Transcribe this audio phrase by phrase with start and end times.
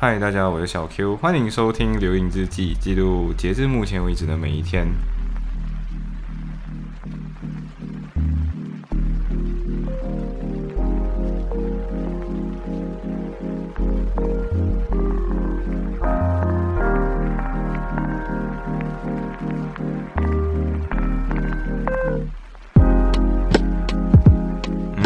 [0.00, 4.86] 嗨，大家好，我是小 Q，欢迎收听《留影日记》，记录截至目前为止的每一天。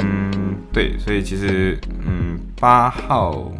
[0.03, 3.51] 嗯，对，所以其实，嗯，八号，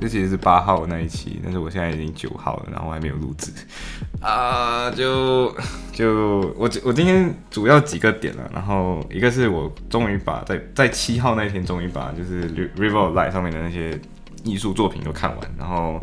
[0.00, 3.50] 这其实是八号那一期，但是我现在已经九号了，然后还没有录制，
[4.20, 5.54] 啊，就
[5.92, 13.98] 就我我今天主要几个点了，然后一个是我终于把在在七号那一天终于把就是 River Light 上面的那些
[14.44, 16.00] 艺术作品都看完，然后，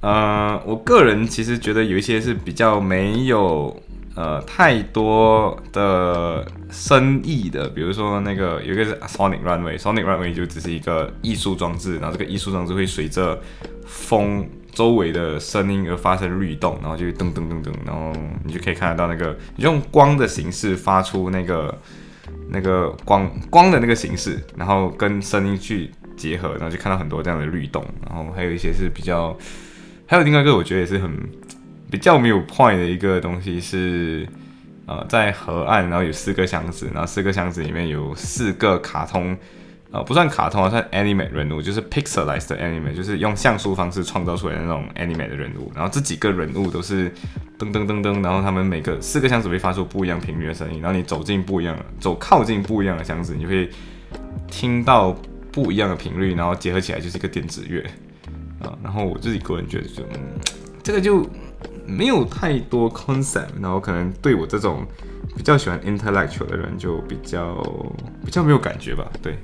[0.00, 3.82] 呃，我个人其实觉得有一些是比较没有。
[4.18, 13.40] 呃，太多的生意的，比如说那个有一个是 Sonic Runway，Sonic Runway 就只是一个艺术装置，然后这个艺术装置会随着
[13.86, 18.12] 风周围的声音而发生律动，然后就噔噔噔噔，然后
[18.44, 21.78] 你就可以看得到那个用光的形式发出那个
[22.48, 29.38] 那个光光的那个形式，然后跟声音去结合，然后就看到很多这样的律动，然后还有一些是比较，
[30.06, 31.16] 还有另外一个我觉得也是很。
[31.90, 34.28] 比较没有 point 的一个东西是，
[34.86, 39.36] 呃，在河岸，然后有四个箱子，然后四个箱子里面有四个卡通，
[39.90, 45.72] 呃，不算卡通啊，算 anime 人物，就是 pixelized anime，就是用像素方式创造出来的那种 anime 的人物。
[45.74, 47.10] 然后这几个人物都是
[47.58, 53.70] 噔噔噔噔，然后他们每个四个箱子会发出不一样频率的声音，然后你走进不一样的，走靠近不一样的箱子，你会
[54.46, 55.16] 听到
[55.50, 57.80] 不一样的频率，然后结合起来就是一个电子乐，
[58.60, 60.20] 啊，然后我自己个人觉得就，嗯
[60.82, 61.26] 这个就。
[61.88, 64.86] 没有太多 concept，然后可能对我这种
[65.34, 67.56] 比较喜欢 intellectual 的人就比较
[68.24, 69.10] 比较没有感觉吧。
[69.22, 69.38] 对，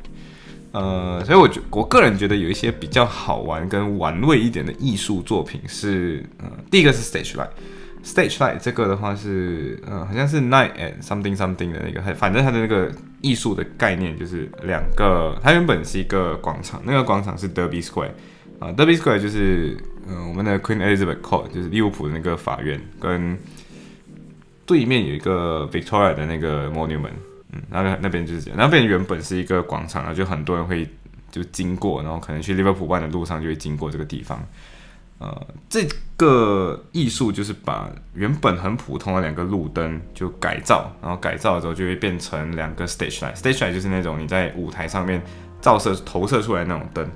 [0.72, 18.10] 呃，所以我觉我个人觉得有一些比较好玩跟玩味一点的艺术作品是，呃，第一个是 stage light，stage light 这个的话是，呃，好像是 night and something something 的那个，反正它的那个艺术的概念就是两个，它原本是一个广场，那个广场是 Derby Square，
[18.58, 19.76] 啊，Derby Square 就是。
[20.06, 23.38] 嗯，我们的 Queen Elizabeth Court 就是利物浦的那个法院，跟
[24.66, 27.14] 对面有一个 Victoria 的那个 Monument，
[27.50, 30.86] 嗯，那个那边就是这样，那边原本是一个广场，然后就很多人会
[31.30, 34.46] 就经过，然后可能去利物浦湾的路上就会经过这个地方。
[35.20, 35.88] 呃，这
[36.18, 45.22] 个艺术就是把原本很普通的两个路灯就改造，然后改造之后就会变成两个 stage light，stage light 就是那种你在舞台上面
[45.62, 47.10] 照射投射出来那种灯。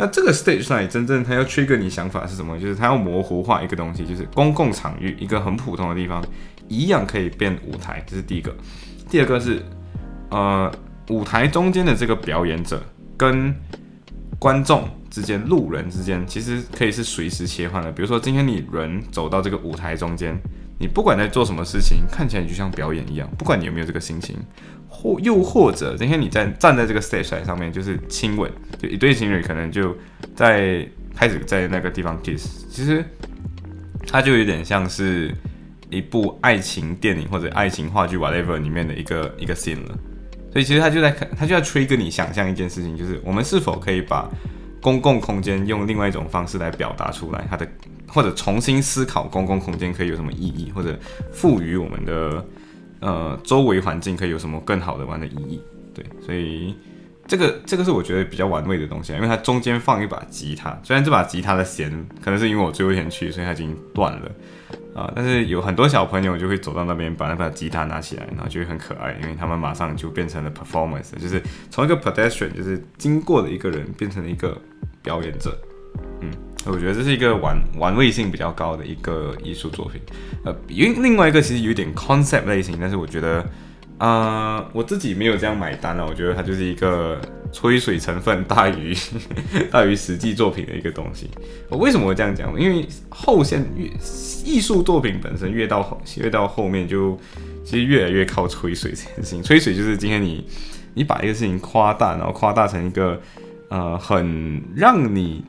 [0.00, 2.58] 那这个 stage 上真正它要 trigger 你想法是什么？
[2.58, 6.24] 就是它要模糊化一个东西，就是公共场域一个很普通的地方，
[6.68, 8.50] 一样可以变舞台，这是第一个。
[9.10, 9.62] 第二个是，
[10.30, 10.72] 呃，
[11.10, 12.82] 舞台中间的这个表演者
[13.18, 13.54] 跟
[14.38, 17.92] 观众之间、路人之间，其实可以是随时切换的。
[17.92, 20.34] 比如说今天你人走到这个舞台中间。
[20.80, 23.28] 你不管在做什么事情，看起来就像表演一样。
[23.36, 24.34] 不管你有没有这个心情，
[24.88, 29.94] 或又或者今天你在站在这个 stage 上面，就是亲吻，就一对情侣可能就
[30.34, 32.64] 在开始在那个地方 kiss。
[32.70, 33.04] 其实
[34.06, 35.30] 它就有点像是
[35.90, 39.98] 一部爱情电影或者爱情话剧 whatever 里面的一个一个 scene 了。
[40.50, 44.26] 所以其实他就在他就在吹跟你想象一件事情，就是我们是否可以把
[44.80, 47.68] 公共空间用另外一种方式来表达出来，它的。
[48.12, 50.98] 或者重新思考公共空间可以有什么意义，或者
[51.32, 52.44] 赋予我们的
[53.00, 55.60] 呃周围环境可以有什么更好的玩的意义？
[55.94, 56.74] 对，所以
[57.26, 64.30] 这个这个是我觉得比较玩味的东西，因为它中间放一把吉他，虽然这把吉他的弦可能是因为我最后一天去，所以它已经断了
[64.94, 74.56] 啊，但是有很多小朋友就会走到那边把那把吉他拿起来，然后就会很可爱，因为他们马上就变成了 performance，就是从一个 pedestrian 就是经过的一个人变成了一个
[75.02, 75.56] 表演者，
[76.20, 76.30] 嗯。
[76.66, 79.98] 我觉得这是一个玩玩味性比较高的一个艺术作品，
[80.44, 83.44] 呃，因为另外一个其实有点 concept 类型，但是我觉得，
[83.96, 86.06] 啊，我自己没有这样买单了。
[86.06, 87.18] 我觉得它就是一个
[87.50, 88.94] 吹水成分大于
[89.72, 91.30] 大于实际作品的一个东西。
[91.70, 92.52] 我为什么会这样讲？
[92.60, 93.88] 因为后现越
[94.44, 97.18] 艺术作品本身越到后越到后面就
[97.64, 99.40] 其实越来越靠吹水这件事情。
[99.44, 100.46] 吹水就是今天你
[100.92, 103.18] 你把一个事情夸大，然后夸大成一个
[103.70, 105.42] 呃很让你。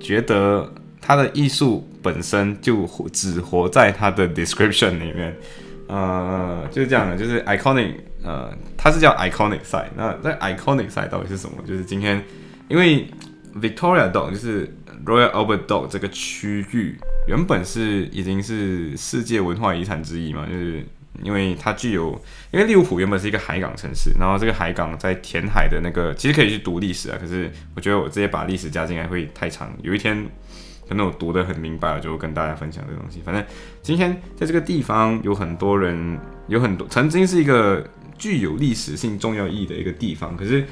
[0.00, 5.36] 觉得他的艺术本身就只活在他的 description 里面，
[5.88, 9.86] 呃，就是这样的，就是 iconic，呃，它是叫 iconic side。
[9.96, 11.56] 那在 iconic side 到底是什么？
[11.66, 12.22] 就是今天，
[12.68, 13.08] 因为
[13.60, 14.66] Victoria Dock 就是
[15.04, 16.96] Royal Albert Dock 这个区域
[17.26, 20.84] 原本是已经是世界文化遗产之一嘛，就是
[21.22, 22.10] 因为它具有，
[22.50, 27.18] 因为利物浦原本是一个海港城市，然后这个海港在填海的那个，其实可以去读历史啊。
[27.20, 29.72] 可是我觉得我直接把历史加进来会太长。
[29.82, 30.26] 有一天
[30.88, 33.20] 可能我读得很明白了，就跟大家分享这个东西。
[33.24, 33.44] 反正
[33.82, 36.18] 今天在这个地方有很多人，
[36.48, 37.84] 有很多曾经是一个
[38.16, 40.64] 具有历史性重要意义的一个地方，可是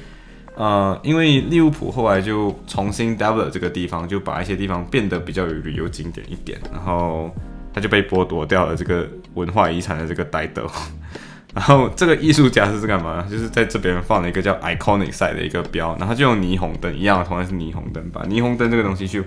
[0.55, 7.29] 呃，因为利物浦后来就重新 develop 这个地方，就把一些地方变得比较有旅游景点一点，然后
[7.75, 10.65] 他就被剥夺掉了这个文化遗产的这个待德。
[11.53, 13.25] 然后这个艺术家是干嘛？
[13.29, 19.23] 就是在这边放了一个叫 iconic site 的一个标，然后就用霓虹灯一样，同样是霓虹灯，把霓虹灯这个东西去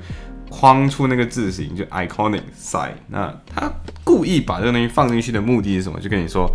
[0.50, 2.92] 框出那个字形，就 iconic site。
[3.08, 3.70] 那他
[4.04, 5.98] 故意把这个东西放进去的目的是什么？
[6.00, 6.50] 就跟你说，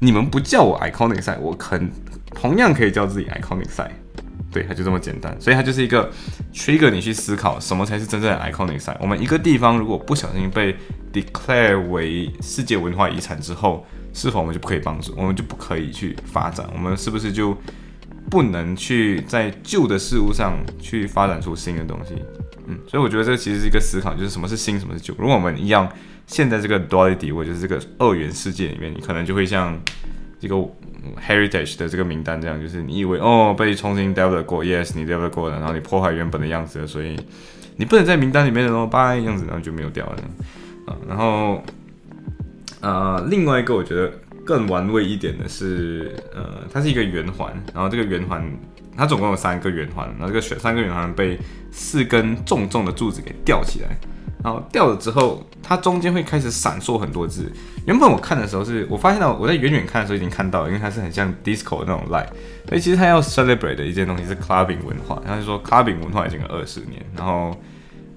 [0.00, 1.90] 你们不叫我 iconic site，我肯
[2.34, 3.90] 同样可以叫自己 iconic site。
[4.58, 5.40] 对，它就这么简单。
[5.40, 6.10] 所以它就是一个
[6.52, 8.96] trigger 你去思考什么才是真正的 iconic site。
[9.00, 10.74] 我们一个地方如果不小心被
[11.12, 16.68] declare 为世界文化遗产之后，是否我们就不可以帮助，我们就不可以去发展？
[16.74, 17.56] 我们是不是就
[18.28, 22.14] 不能去在旧的事物上去发展出新的东西？
[22.66, 25.14] 嗯，所以我觉得这其实是一个思考，就是什么是新，什么是旧。
[25.18, 25.88] 如果我们一样，
[26.26, 29.80] 现在这个 duality 或者是这个二元世界里面，你可能就会像
[30.40, 30.56] 这个
[31.26, 37.16] heritage 的这个名单这样，就是你以为哦被重新 delve 过，yes 你 delve 过了，然后你破坏原本的样子了，所以
[37.76, 40.16] 你不能在名单里面的哦，拜样子，然后就没有掉了。
[40.86, 41.62] 啊，然后。
[42.80, 44.08] 呃，另外一个我觉得
[44.44, 48.48] 更玩味一点的是，呃，它是一个圆环，然后这个圆环
[48.96, 51.36] 它总共有三个圆环，然后这个选三个圆环被
[51.72, 53.98] 四根重重的柱子给吊起来，
[54.42, 57.52] 然后掉了之后，它中间会开始闪烁很多字。
[57.86, 62.28] 原本我看的时候是我发现到我在远远看的时候已经看到了，因为它是很像 disco 那种 light，
[62.68, 67.54] 所以其实它要 celebrate 的一件东西是 clubbing 文化，然后就说 clubbing 文化已经有二十年，然后。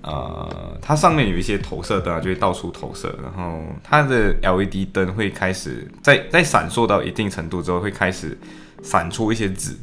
[0.03, 8.35] 呃，它上面有一些投射灯啊，就会到处投射，然后它的 LED 灯会开始在在闪烁到一定程度之后，会开始
[8.81, 9.77] 闪出一些字，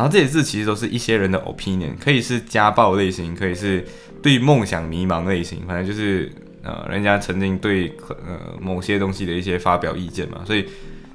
[0.00, 3.84] 然后这些字其实都是一些人的 opinion，可以是家暴类型，可以是
[4.22, 6.32] 对梦想迷茫类型，反正就是
[6.62, 10.66] 呃，人家曾经对呃某些东西的一些发表意见嘛，所以。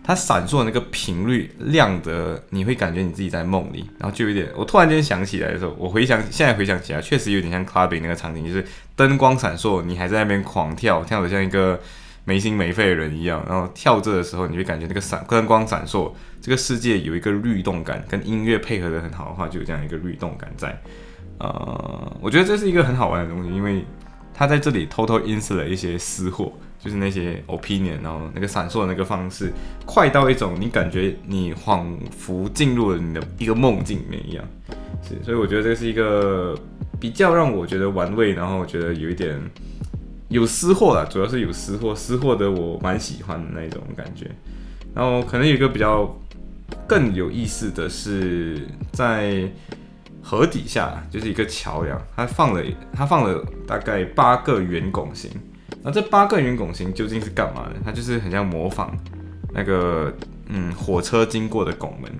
[0.08, 8.64] 它闪烁的那个频率亮的，你会感觉你自己在梦里，然后就有点，我突然间想起来的时候，我回想现在回想起来，确实有点像 clubbing 那个场景，就是
[8.96, 11.82] 灯光闪烁，你还在那边狂跳，跳的像一个
[12.26, 16.12] 没心没肺的人一样，然后跳着的时候，你会感觉那个闪灯光闪烁，
[16.42, 20.78] 这个世界有一个律动感，跟音乐配合的很好的话，就有这样一个律动感在。
[21.38, 23.86] 呃，我觉得这是一个很好玩的东西，因为
[24.34, 26.52] 它在这里偷偷 ins 了一些私货。
[26.78, 29.52] 就是那些 opinion，然后那个闪烁的那个方式，
[29.88, 34.46] 快到一种你感觉你仿佛进入了你的一个梦境里面一样，
[35.02, 36.56] 是，所以我觉得这是一个
[37.00, 39.42] 比较让我觉得玩味，然后我觉得有一点
[40.36, 44.30] 有私货了，主要是有私货，私货的我蛮喜欢的那种感觉。
[44.94, 46.14] 然后可能有一个比较
[46.86, 49.50] 更有意思的是，在
[50.22, 52.62] 河底下就是一个桥梁，它放了
[52.92, 55.32] 它放了大概八个圆拱形。
[55.82, 57.76] 那这八个圆拱形究竟是干嘛的？
[57.86, 58.94] 它就是很像模仿
[59.54, 60.14] 那个
[60.50, 62.12] 嗯火车经过的拱门，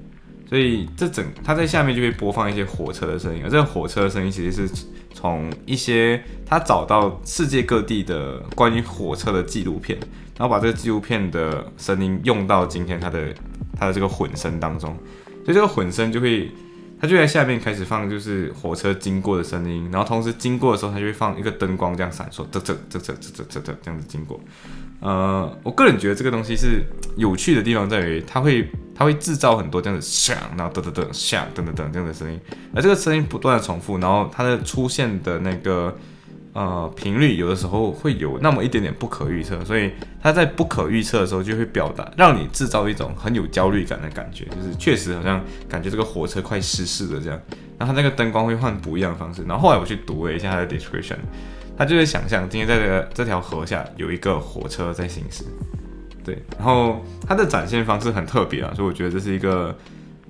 [0.48, 9.98] 所以这整它在下面就会播放一些火车的声音，而这个火车的声音其实是从一些他找到世界各地的关于火车的纪录片，
[10.38, 13.34] 然后把这个纪录片的声音用到今天他的
[13.78, 14.96] 他的这个混声当中，
[15.44, 16.52] 所以这个混声就会。
[17.00, 24.40] 它就在下面开始放，就是火车经过的声音，然后同时经过的时候，它就会放一个灯光这样闪烁，这这这这这这这这样子经过。
[25.02, 26.84] 呃，我个人觉得这个东西是
[27.18, 32.40] 有趣的地方在于，它会它会制造很多这样子响，然后噔噔噔响，噔噔噔这样的声音，
[32.74, 35.96] 而这个声音不断的重复，然后它的出现的那个。
[36.56, 47.38] 呃，频率有的时候会有那么一点点不可预测，所以它在不可预测的时候就会表达，让你制造一种很有焦虑感的感觉，就是确实好像感觉这个火车快失事了这样。
[47.78, 49.44] 然后它那个灯光会换不一样的方式。
[49.44, 51.18] 然后后来我去读了一下它的 description，
[51.78, 55.44] 它就是想象今天在这个这条河下有一个火车在行驶，
[56.24, 56.42] 对。
[56.58, 59.78] 然后它的展现方式很特别啊，所以我觉得这是一个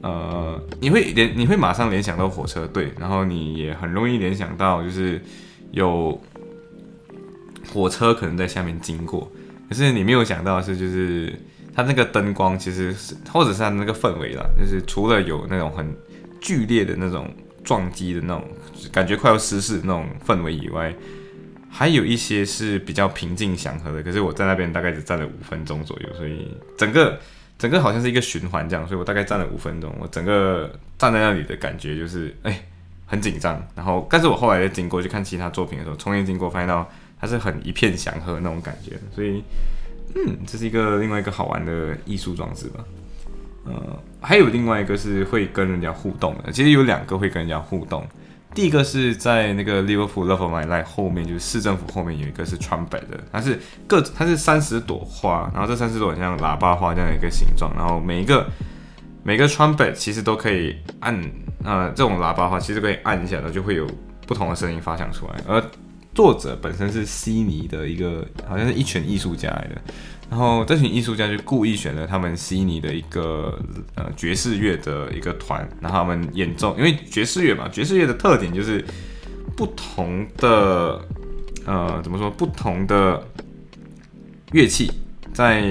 [0.02, 2.92] 呃，你会联你会马上联想到火车，对。
[3.00, 5.22] 然后你也很容易联想到就是。
[5.76, 6.18] 有
[7.74, 9.30] 火车可能在下面经过，
[9.68, 11.38] 可是你没有想到的是，就是
[11.76, 15.94] 它那个灯光其实是，或者是它那个氛围啦，就是除了有那种很
[16.40, 17.30] 剧烈的那种
[17.62, 18.46] 撞击的那种
[18.90, 20.96] 感觉快要失事的那种氛围以外，
[21.70, 24.02] 还有一些是比较平静祥和的。
[24.02, 27.20] 可是我在那边大概只站了五分钟左右，所以整个
[27.60, 32.66] 整个好像是一个循环这样，所以我大概站了五分钟，我整个站在那里的感觉就是，哎。
[33.16, 36.86] 很紧张，然后，但是我后来再经过去看其他作品的时候，重新经过发现到
[37.20, 39.42] 它是很一片祥和那种感觉，所以，
[40.16, 42.84] 嗯，这是一个另外一个好玩的艺术装置吧。
[43.66, 43.74] 呃，
[44.20, 48.06] 还有另外一个是会跟人家互动的，其实有两个会跟人家互动，
[48.54, 53.58] 第一个是在那个 Liverpool Love My Life 后面，就是市政府后面有一个是 trumpet 的，它是
[53.88, 58.46] 各它是三十朵花，然后这三十朵像喇叭花这样的一个形状，然后每一个
[59.24, 61.20] 每个 trumpet 其实都可以按，
[61.66, 63.88] 呃，这种喇叭的话其实可以按一下，然后就会有
[64.28, 65.34] 不同的声音发响出来。
[65.48, 65.62] 而
[66.14, 69.82] 作者本身是悉尼的一个，好像是一群艺术家来的。
[70.30, 73.60] 然后这群艺术家就故意选了他们悉尼的一个
[73.96, 78.84] 呃爵士乐的一个团，然后他们演奏，因为爵士乐嘛，爵士乐的特点就是
[79.56, 81.00] 不同的
[81.66, 83.22] 呃怎么说，不同的
[84.52, 84.92] 乐器
[85.32, 85.62] 在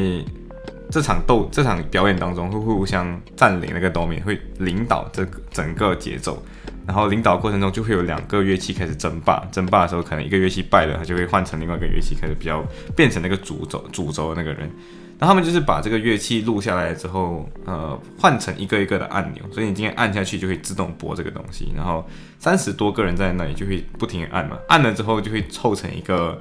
[0.95, 6.41] 这场斗这场表演当中会互相占领那个 Domin，会领导这个整个节奏。
[6.87, 14.71] 然后领导过程中就会有两个乐器开始争霸，争霸的时候可能一个乐器败了，他就会换成另外一个乐器开始比较变成那个主轴主轴的那个人。
[15.19, 21.73] 那他们就是把这个乐器录下来之后，呃，换成一个一个的按钮，所以你今天按下去就会自动播这个东西。
[21.75, 22.09] 然后
[22.39, 26.41] 三十多个人在那里就会不停按嘛，按了之后就会凑成一个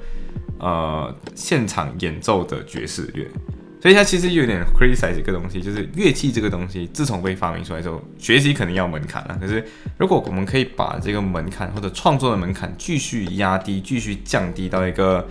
[0.59, 3.27] 呃现场演奏的爵士乐。
[3.83, 9.37] 所以它其实有点 criticize 这个东西，就是乐器这个东西，自从被发明出来之后，学习肯定要门槛了。
[9.41, 9.61] 可是
[9.97, 15.27] 如果我们可以把这个门槛或者创作的门槛继续压低，继续降低到一个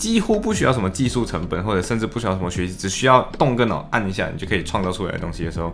[0.00, 5.70] 几乎不需要什么技术成本，或者甚至不需要什么学习，只需要动个脑按一下，你就可以创造出来的东西的时候，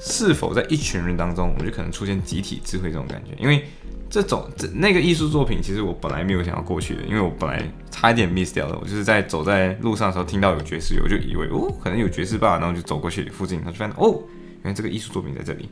[0.00, 3.36] 是否在一群人当中，我就可能出现集体智慧这种感觉？
[3.38, 3.66] 因为
[4.08, 8.78] 这种这那个艺术作品，其实我本来没有想要过去的，因为我本来差一点 miss 掉了。
[8.80, 14.22] 我就是在走在路上的时候听到有爵士乐，我就以为哦，可能有爵士吧，然后就走过去附近，他就发现哦，
[14.62, 15.68] 原来这个艺术作品在这里。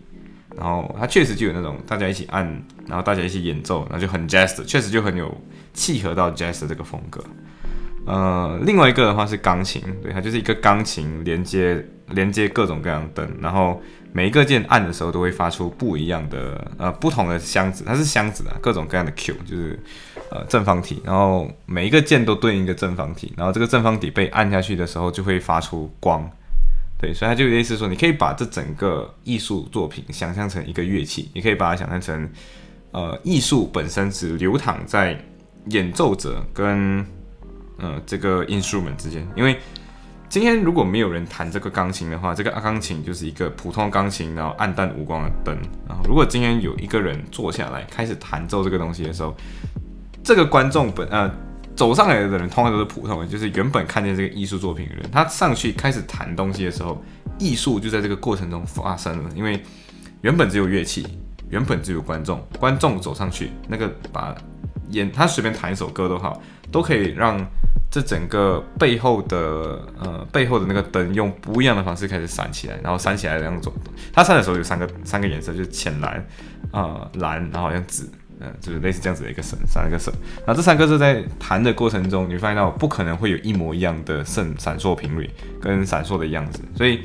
[0.54, 2.44] 然后它确实就有那种大家一起按，
[2.86, 5.36] 然后大家一起演奏，然后就很 jazz，确实就很有
[5.72, 7.24] 契合到 jazz 这个风格。
[8.06, 13.80] 呃，另外一个的话是钢琴，对，它就是一个钢琴连接连接各种各样的灯，然后。
[14.16, 19.76] 每一个键按的时候都会发出不一样的呃不同的箱子，它是箱子啊，各种各样的 Q 就是
[20.30, 26.30] 呃正方体，然后每一个键都对应一个正方体，然后这个正方体被按下去的时候就会发出光，
[26.96, 32.30] 对，所以它就类似说，你可以把这整个艺术作品想象成一个乐器，你可以把它想象成
[32.92, 35.18] 呃艺术本身只流淌在
[35.70, 37.04] 演奏者跟
[37.78, 39.58] 呃这个 instrument 之间，因为。
[40.26, 45.56] 今天如果没有人弹这个钢琴的话，这个钢琴就是一个普通钢琴，然后暗淡无光的灯。
[45.86, 49.32] 然后如果今天有一个人坐下来开始弹奏这个东西的时候，
[50.24, 51.30] 这个观众本呃
[51.76, 57.00] 走上来的人通常都是普通人，就是原本看见这个艺术作品的人，他上去开始弹东西的时候，
[57.38, 59.30] 艺术就在这个过程中发生了。
[59.36, 59.62] 因为
[60.22, 61.06] 原本只有乐器，
[61.48, 64.34] 原本只有观众，观众走上去，那个把
[64.88, 66.42] 演他随便弹一首歌都好，
[66.74, 67.40] 都可以让。
[67.94, 69.38] 这整个背后的
[70.00, 73.72] 呃背后的那个灯用不一样的方式开始闪起来，然后闪起来两种。
[74.12, 76.26] 它闪的时候有三个三个颜色，就是浅蓝
[76.72, 80.12] 啊蓝，然后好像紫，嗯，就是类似这样子的一个色三个色。
[80.44, 86.98] 那这三个色在弹的过程中，你发现到不可能会有一模一样的闪闪烁频率跟闪烁的样子，所以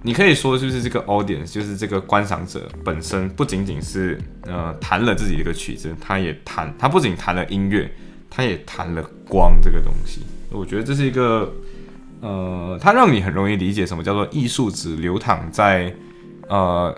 [0.00, 7.92] 你可以说就是这个 audience，就是这个观赏者本身不仅仅是呃弹了自己的一个曲子，他也弹，他不仅弹了音乐。
[8.30, 11.52] 他也谈了光这个东西，我觉得这是一个，
[12.20, 15.92] 呃，它让你很容易理解什么叫做艺术只流淌在
[16.48, 16.96] 呃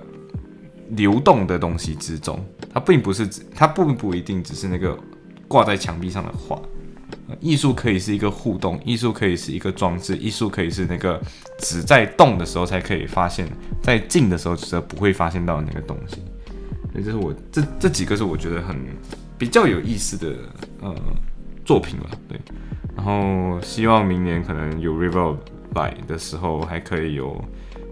[0.90, 2.38] 流动的东西之中，
[2.72, 4.96] 它并不是指，它并不一定只是那个
[5.48, 6.60] 挂在墙壁上的画，
[7.40, 11.18] 艺术可以是一个互动，艺术可以是一个装置，艺术可以是那个
[11.58, 13.48] 只在动的时候才可以发现，
[13.82, 16.16] 在静的时候则不会发现到的那个东西，
[16.92, 18.76] 所以这是我这这几个是我觉得很。
[19.42, 20.36] 比较有意思的
[20.82, 20.94] 呃
[21.64, 22.38] 作品了，对，
[22.94, 25.38] 然后希望明年可能有 Revolve
[25.74, 27.44] 来的时候，还可以有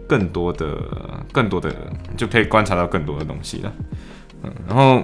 [0.08, 0.80] 更多的、
[1.32, 1.74] 更多的，
[2.16, 3.72] 就可以观察到更多的东西了，
[4.44, 5.02] 嗯，然后，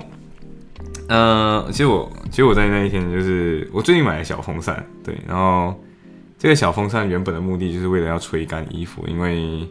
[1.08, 5.74] 呃，其实我其实我在那一天就是我最近买了小风扇，对，然后
[6.38, 9.68] 这个小风扇原本的目的就是为了要吹干衣服，因为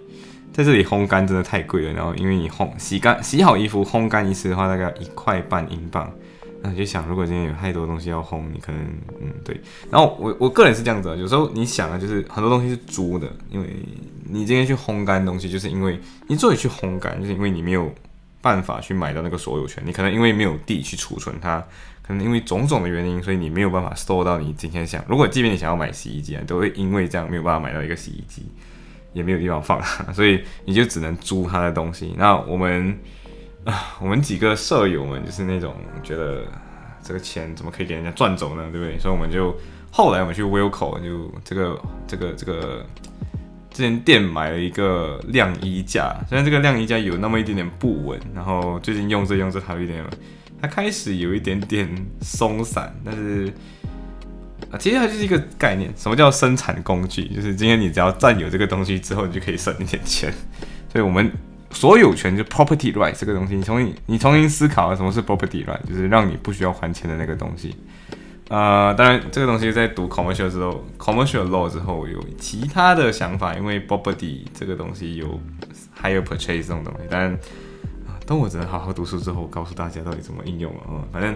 [0.51, 6.11] 在这里烘干真的太贵了，然后因为你烘洗干洗好衣服烘干一次的话，大概一块半英镑。
[6.65, 8.81] 那你就想，如果今天有太多东西要烘，你可能
[9.21, 9.55] 嗯对。
[9.91, 13.69] 然后我我个人是这样子，有时候你想啊，就是很多东西是租的，因为
[14.27, 17.93] 你今天去烘干东西，就是因为你自己去烘干，就是因为你没有
[18.41, 21.63] 办法去买到那个所有权，你可能因为没有地去储存它，
[22.01, 25.05] 可能因为种种的原因，所以你没有办法 store 到你今天想。
[25.07, 28.43] 如果即便你想要买洗衣机啊，都会因为这样没有办法买到一个洗衣机，
[29.13, 29.79] 也没有地方放，
[30.15, 32.15] 所以你就只能租它的东西。
[32.17, 32.97] 那我们。
[33.65, 36.43] 啊， 我们几个舍友们就是那种觉得
[37.03, 38.67] 这个钱怎么可以给人家赚走呢？
[38.71, 38.97] 对不对？
[38.97, 39.55] 所以我们就
[39.91, 42.85] 后来我们去 Wilco 就这个这个这个
[43.69, 50.03] 这间店买了一个晾衣架，虽然这个晾衣架有那么一点点不稳，然后最近用着用着它有一点，
[50.61, 51.89] 它开始有一点点
[52.21, 53.51] 松散，但是
[54.71, 57.27] 啊，其实它就是一个概念，什么叫生产工具？
[57.27, 60.33] 就是今天你只要占有这个东西之后，你就可以省一点钱。
[60.91, 61.29] 所以我们
[61.75, 67.75] 所有权就 property right 这个东西，你重新你重新思考什么是 property right，就是让你不需要还钱的那个东西。
[68.47, 75.39] 呃，当然这个东西在读 commercial 之后，commercial law 之后有其他的想法，因为 property 这个东西有
[75.91, 77.37] 还有 purchase 这种东西，当然。
[78.27, 80.79] 等我真的好好读书之后，告诉大家到底怎么应用了。
[80.89, 81.35] 嗯，反正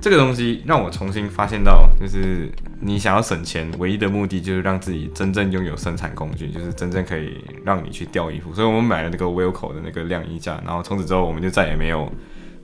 [0.00, 2.50] 这个东西让我重新发现到，就是
[2.80, 8.54] 你想要省钱，唯一的目的就是让自己真正拥有生产工具，就是真正可以让你去吊衣服。
[8.54, 12.12] 所以我们买了那个 Wilco 的那个晾衣架，然后从此之后我们就再也没有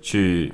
[0.01, 0.53] 去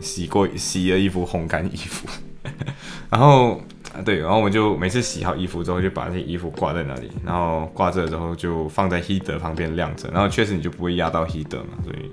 [0.00, 2.08] 洗过洗的衣服、烘干衣服。
[3.10, 3.60] 然后，
[4.02, 12.10] 对，然后我们就每次洗好衣服之后，就把那些衣服挂在那里，然后挂着之后就放在 heater 旁边晾着，然后确实你就不会压到 heater 嘛，所以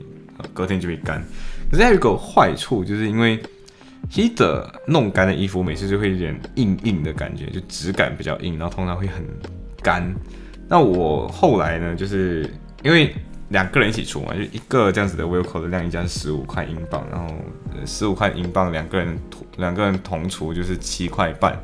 [0.53, 1.23] 隔天就会干。
[1.71, 3.39] 可是还有一个坏处，就是因为
[4.11, 9.25] heater 弄干的衣服每次就会有点硬硬的感觉，就质感比较硬，然后通常会很
[9.81, 10.15] 干。
[10.67, 12.49] 那我后来呢，就是
[12.83, 13.13] 因为
[13.49, 17.33] 两个人一起出嘛，就一个这样子的 Wilco 的晾衣架是十五块英镑，然后
[17.85, 19.17] 十五块英镑两个人
[19.57, 21.57] 两个人同出就是七块半，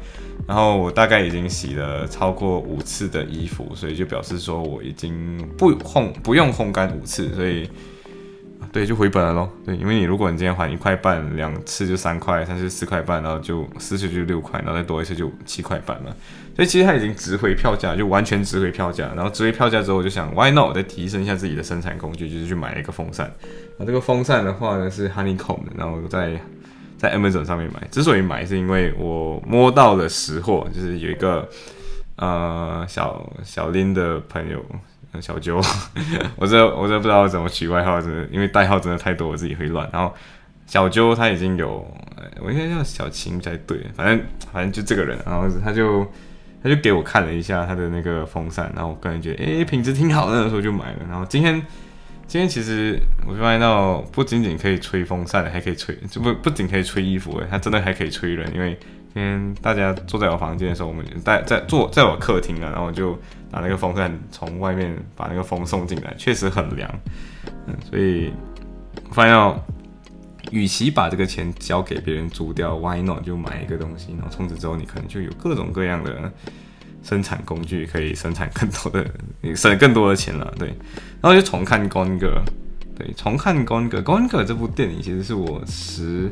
[0.48, 7.70] 然后我大概已经洗了超过五次的衣服，所以就表示说我已经不烘不用烘干五次，所以。
[8.74, 9.48] 对，就回本了咯。
[9.64, 16.16] 对，因为你如果你今天还一块半，两次就三块，三次四块半，然后就四次就六块，然后再多一次就七块半了。
[16.56, 19.12] 所以其实它已经值回票价，就完全值回票价。
[19.16, 20.74] 然后值回票价之后，我就想，Why not？
[20.74, 23.32] 再提升一下自己的生产工具，就是去买一个风扇。
[23.78, 26.40] 那，这个风扇的话呢是 Honeycomb，然后在
[26.98, 27.88] 在 Amazon 上面买。
[27.92, 31.48] 之所以买，是因为我摸到了实货，就是有一个
[32.16, 34.66] 呃小小林的朋友。
[35.22, 35.62] 小揪，
[36.36, 39.90] 我这我这不知道怎么取外号，真的，因为代号真的太多，我自己会乱。
[39.94, 40.14] 然后
[40.66, 41.86] 小揪他已经有，
[42.42, 46.06] 我应该叫小琴才对，反正反正就这个人，然后他就
[46.64, 51.00] 他就给我看了一下他的那个风扇，然后我个人觉得，哎，品质挺好的，所以就买了。
[51.10, 51.62] 然后今天
[52.26, 52.98] 今天其实
[53.28, 58.78] 我就发现到，不仅仅可以吹风扇，还可以吹，就不不仅可以吹衣服，哎，它真的还可以吹人，因为
[59.14, 59.22] 今。
[59.22, 63.16] 天大家坐在我房间的时候，我们在在坐在我客厅啊，然后就
[63.54, 66.90] 把那个风扇从外面把那个风送进来，确实很凉。
[67.68, 68.34] 嗯，所以
[69.12, 69.56] 发现，
[70.52, 76.32] 与其把这个钱交给别人租掉，Why not 就买一个东西，然后从此之后你可能就有各种各样的
[77.04, 79.08] 生产工具，可以生产更多的，
[79.40, 80.52] 你省更多的钱了。
[80.58, 80.70] 对，
[81.22, 82.18] 然后就重看《gongel》，
[82.98, 86.32] 对，重看《Gone Girl》，《gongel》这部电影其实是我十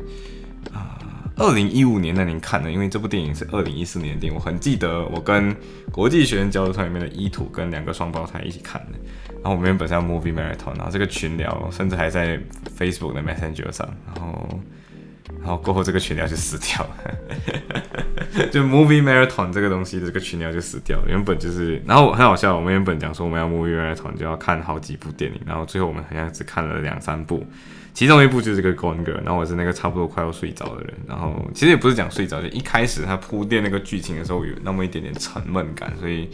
[0.74, 0.98] 啊。
[1.36, 5.54] 二零一五年那年看的，因为这部电影是二零一四年的电影，我很记得我跟
[5.90, 8.98] 国际学生交流团里面的伊土跟两个双胞胎一起看的。
[9.42, 12.38] 然后我们原本身要 movie marathon，然后这个群聊甚至还在
[12.78, 14.60] Facebook 的 Messenger 上，然后
[15.40, 21.06] 然后过后这个群聊就死掉了， 就 movie marathon 这个东西的这个群聊就死掉了。
[21.08, 27.44] 原本就是，然后很好笑，我们原本讲说我们要 movie marathon 就要看好几部电影，然后最后我们好像只看了两三部。
[27.94, 36.26] 其中一部就是这个《Gonga》，然后我是那个差不多快要睡着的人，然后其实也不是讲睡着，就一开始他铺垫那个剧情的时候有那么一点点沉闷感，所以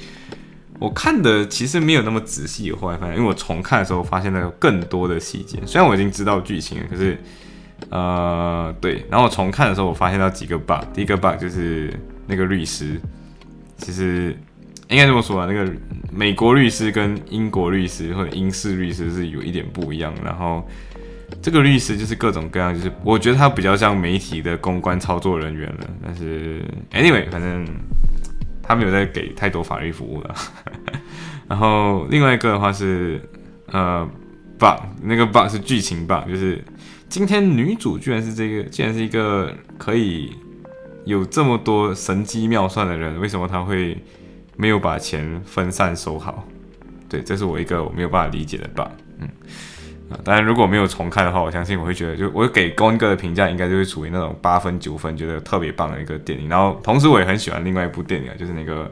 [0.79, 2.71] 我看的其实没有那么仔细。
[2.71, 7.19] 后来发现，因为我重看的时候发现了有更多的细节，虽然我已经知道剧情了，可是
[7.91, 11.93] 呃对，然后我重看的时候我发现到几个 bug，第一个 bug 就是
[12.29, 13.01] 那个律师，
[13.79, 14.33] 其实
[14.87, 15.69] 应该这么说啊，那个
[16.13, 20.65] 美国律师跟英国律师或者英式律师是有一点不一样，然后。
[21.43, 25.91] 这个律师就是各种各样，就是我觉得他比较像媒体的公关操作人员了。
[26.03, 26.63] 但是
[26.93, 27.67] ，anyway，反正
[28.63, 30.35] 他没有在给太多法律服务了。
[31.49, 33.21] 然后另外一个的话是，
[33.67, 34.09] 呃
[34.59, 36.63] ，bug，那个 bug 是剧情 bug，就是
[37.09, 40.33] 今天女主居然是这个，竟然是一个可以
[41.05, 43.97] 有这么多神机妙算的人，为什么他会
[44.57, 46.47] 没有把钱分散收好？
[47.09, 48.89] 对，这是我一个我没有办法理解的 bug。
[49.21, 49.29] 嗯。
[50.11, 56.49] 啊，当然，如果没有重看的话，我相信我会觉得，就我给高恩哥的评价应该就是处于那种八分九分，觉得特别棒的一个电影。
[56.49, 58.91] 然后，同时我也很喜欢另外一部电影，就是那个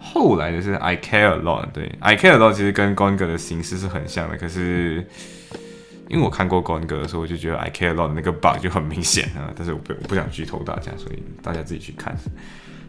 [0.00, 1.64] 后来的是《I Care a Lot》。
[1.74, 5.06] 对，《I Care a Lot》其实跟高恩哥的形式是很像的，可是
[6.08, 9.52] 因为我看过高恩哥的时候，我就觉得《I Care a Lot》那个 bug 就很明显啊。
[9.54, 12.16] 但是我不我不想剧透大家，所以大家自己去看。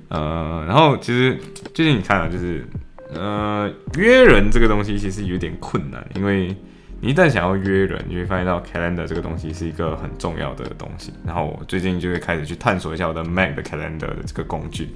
[0.07, 1.37] 呃，然后其实
[1.73, 2.65] 最近你看啊，就是
[3.13, 6.55] 呃约人这个东西其实有点困难，因为。
[7.01, 11.13] 你一旦想要约人，你会发现到 calendar 这个东西是一个很重要的东西。
[11.25, 14.89] 然后我最近就会开始去探索一下我的 Mac 的 calendar 的这个工具。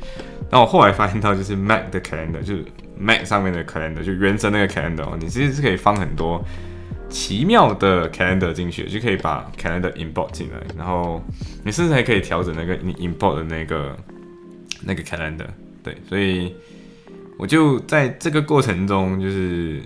[0.51, 2.65] 那我后来发现到，就是 Mac 的 calendar，就是
[2.97, 6.43] Mac 上面的 calendar，就原生那个 calendar，你其实是可以放很多
[7.09, 11.23] 奇妙的 calendar 进去，就可以把 calendar import 进来，然后
[11.63, 13.95] 你甚至还可以调整那个你 import 的那个
[14.83, 15.47] 那个 calendar。
[15.81, 16.53] 对，所以
[17.37, 19.81] 我就在这个过程中，就是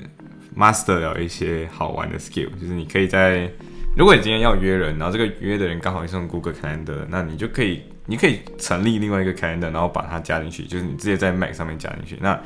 [0.58, 3.50] master 了一些好玩的 skill，就是你可以在
[3.96, 12.18] 如果你今天要约人，然后这个约的人刚好也是用 Google Calendar，那你就可以，你可以成立另外一个 Calendar，然后把它加进去，就是你直接在 Mac 上面加进去。
[12.22, 12.40] 那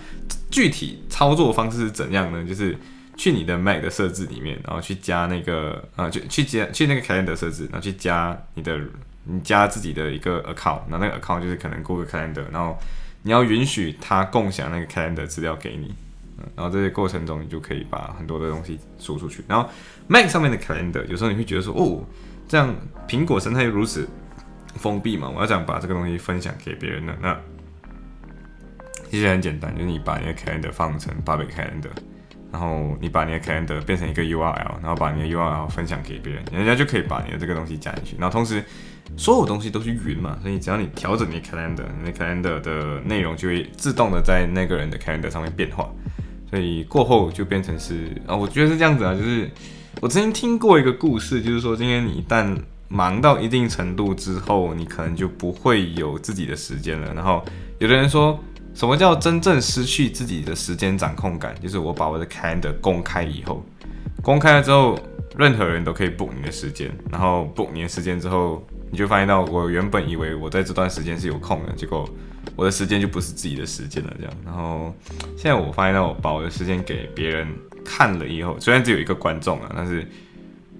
[0.49, 2.45] 具体操作方式是怎样呢？
[2.45, 2.77] 就是
[3.17, 8.79] 去你的 Mac 的设置里面，然后去加那个，呃，就去加去那个 Calendar 设置，然后去加你的，
[9.25, 12.77] 你加自己的一个 account，那那个 account 就是可能 Google Calendar，然后
[13.23, 15.93] 你要允许他共享那个 Calendar 资料给你。
[16.55, 19.43] 然后这些过程中，你就可以把很多的东西输出去。
[19.47, 19.69] 然后
[20.07, 22.03] Mac 上面的 Calendar，有时候你会觉得说，哦，
[22.47, 22.75] 这样
[23.07, 24.07] 苹果生态又如此
[24.75, 25.29] 封闭嘛？
[25.29, 27.13] 我要想把这个东西分享给别人呢？
[27.21, 27.37] 那
[29.09, 31.91] 其实很简单，就是你把你的 Calendar 放成 Public Calendar，
[32.49, 38.15] 然后你把你的 Calendar 变成一个 URL，然后把你的 URL 分享给别人，人家就可以把你的这个东西加进去。
[38.17, 38.63] 然后同时，
[39.17, 45.89] 所有东西都是云嘛，所以只要你调整你的 Calendar，你的 Calendar 的内容就会自动的在那个人的 Calendar 上面变化。
[46.51, 49.49] 所以过后就变成是啊，我觉得是这样子啊，就是
[50.01, 52.55] 我曾经听过一个故事，就是说今天你一旦
[52.89, 57.13] 忙到一定程度之后，你可能就不会有自己的时间了。
[57.13, 57.41] 然后
[57.79, 58.37] 有的人说
[58.73, 61.55] 什么叫真正失去自己的时间掌控感？
[61.61, 63.63] 就是我把我的 calendar 公开以后，
[64.21, 64.99] 公开了之后，
[65.37, 68.61] 任何人都可以 book 你的时间，然后 book 你的时间之后，
[68.91, 72.05] 你就发现到我原本以为我在这段时间是有空的，结果。
[72.55, 74.33] 我的时间就不是自己的时间了，这样。
[74.45, 74.93] 然后
[75.35, 77.47] 现在我发现到我把我的时间给别人
[77.83, 80.07] 看了以后，虽然只有一个观众啊，但是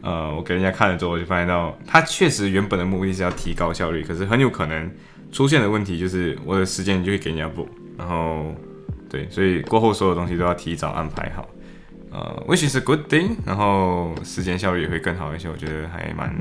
[0.02, 4.92] 呃，我给人家看了之后，我就发现到他确实原本的目的是要提高效率，可是很有可能
[5.32, 7.68] 出现的问题就是我的时间就会给人家补。
[7.98, 8.56] 然后
[9.10, 11.48] 对，所以过后所有东西都要提早安排好，
[12.10, 13.32] 呃，which is a good thing。
[13.46, 16.34] 然后时间效率也会更好一些，我觉得还蛮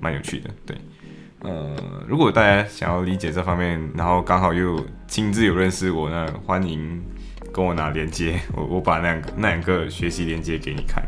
[0.00, 0.76] 蛮有趣的，对。
[1.42, 1.74] 呃，
[2.06, 7.02] 如果大家想要理解这方面，然后刚好又亲自有认识我，那欢迎
[7.52, 11.02] 跟我拿连接， 我我把那两个那两个学习连接给你看。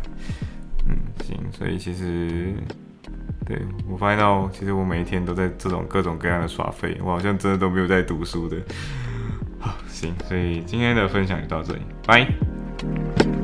[0.89, 2.53] 嗯，行，所以其实
[3.47, 8.57] 对我发现到，其实我每一天都在这种各种各样的耍废，我好像真的都没有在读书的。
[9.61, 13.44] 好，行，所以今天的分享就到这里，拜。